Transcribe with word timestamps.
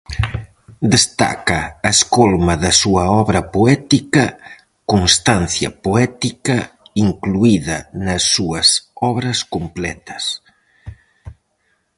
Destaca 0.95 1.59
a 1.87 1.89
escolma 1.97 2.53
da 2.63 2.71
súa 2.81 3.03
obra 3.21 3.41
poética, 3.55 4.23
Constancia 4.91 5.69
poética, 5.85 6.57
incluída 7.05 7.77
nas 8.05 8.23
súas 8.33 8.67
Obras 9.11 9.39
completas. 9.55 10.23